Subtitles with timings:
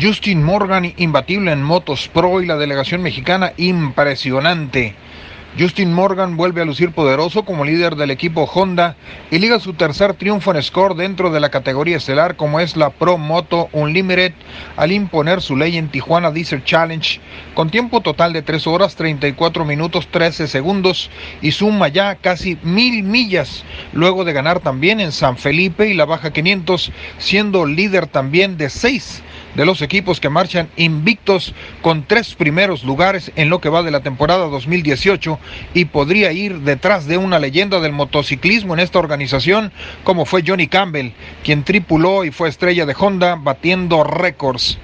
[0.00, 4.94] Justin Morgan imbatible en Motos Pro y la delegación mexicana impresionante.
[5.58, 8.96] Justin Morgan vuelve a lucir poderoso como líder del equipo Honda
[9.30, 12.88] y liga su tercer triunfo en score dentro de la categoría estelar como es la
[12.88, 14.32] Pro Moto Unlimited
[14.78, 17.20] al imponer su ley en Tijuana Diesel Challenge
[17.52, 21.10] con tiempo total de 3 horas 34 minutos 13 segundos
[21.42, 23.62] y suma ya casi mil millas
[23.92, 28.70] luego de ganar también en San Felipe y la Baja 500 siendo líder también de
[28.70, 29.22] 6
[29.54, 33.90] de los equipos que marchan invictos con tres primeros lugares en lo que va de
[33.90, 35.38] la temporada 2018
[35.74, 39.72] y podría ir detrás de una leyenda del motociclismo en esta organización
[40.04, 41.12] como fue Johnny Campbell,
[41.44, 44.78] quien tripuló y fue estrella de Honda batiendo récords.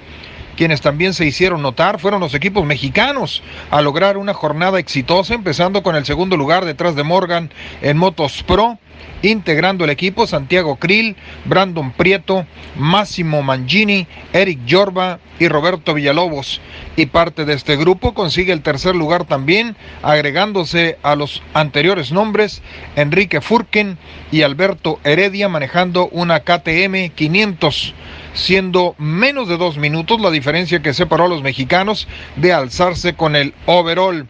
[0.59, 3.41] Quienes también se hicieron notar fueron los equipos mexicanos
[3.71, 7.49] a lograr una jornada exitosa, empezando con el segundo lugar detrás de Morgan
[7.81, 8.77] en Motos Pro
[9.21, 12.45] integrando el equipo Santiago Krill, Brandon Prieto,
[12.77, 16.61] Máximo Mangini, Eric Yorba y Roberto Villalobos.
[16.95, 22.61] Y parte de este grupo consigue el tercer lugar también, agregándose a los anteriores nombres
[22.95, 23.97] Enrique Furken
[24.31, 27.93] y Alberto Heredia manejando una KTM 500
[28.33, 33.35] siendo menos de dos minutos la diferencia que separó a los mexicanos de alzarse con
[33.35, 34.27] el overall.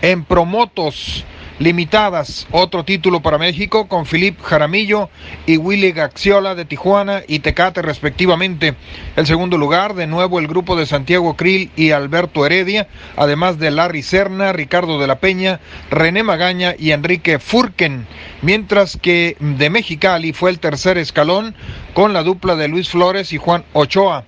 [0.00, 1.24] En promotos,
[1.58, 2.46] limitadas.
[2.50, 5.10] Otro título para México con Filip Jaramillo
[5.46, 8.74] y Willy Gaxiola de Tijuana y Tecate respectivamente.
[9.16, 13.70] El segundo lugar, de nuevo el grupo de Santiago Krill y Alberto Heredia, además de
[13.70, 18.06] Larry Serna, Ricardo de la Peña, René Magaña y Enrique Furken.
[18.42, 21.54] Mientras que de Mexicali fue el tercer escalón
[21.94, 24.24] con la dupla de Luis Flores y Juan Ochoa.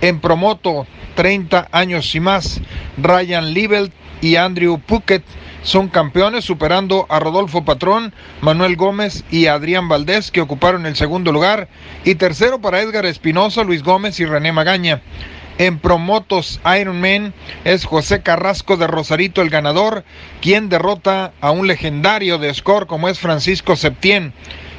[0.00, 2.60] En promoto, 30 años y más,
[2.96, 5.24] Ryan Liebelt y Andrew Puckett
[5.62, 11.32] son campeones superando a Rodolfo Patrón, Manuel Gómez y Adrián Valdés que ocuparon el segundo
[11.32, 11.68] lugar
[12.04, 15.02] y tercero para Edgar Espinosa, Luis Gómez y René Magaña.
[15.58, 20.04] En Promotos Ironman es José Carrasco de Rosarito el ganador,
[20.40, 24.32] quien derrota a un legendario de score como es Francisco Septién.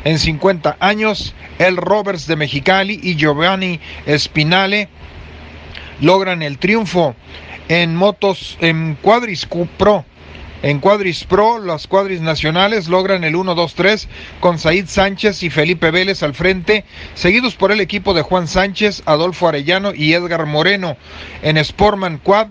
[0.05, 4.87] En 50 años, el Roberts de Mexicali y Giovanni Espinale
[5.99, 7.13] logran el triunfo
[7.67, 9.45] en motos en Cuadris
[9.77, 10.05] Pro
[10.61, 14.07] en Cuadris Pro, las cuadris nacionales logran el 1-2-3
[14.41, 16.83] con Said Sánchez y Felipe Vélez al frente,
[17.13, 20.97] seguidos por el equipo de Juan Sánchez, Adolfo Arellano y Edgar Moreno.
[21.43, 22.47] En Sportman Quad,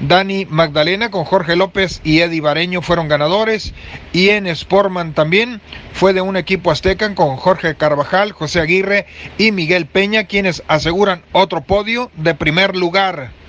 [0.00, 3.74] Dani Magdalena con Jorge López y Eddie Bareño fueron ganadores.
[4.14, 5.60] Y en Sportman también
[5.92, 11.22] fue de un equipo azteca con Jorge Carvajal, José Aguirre y Miguel Peña, quienes aseguran
[11.32, 13.41] otro podio de primer lugar.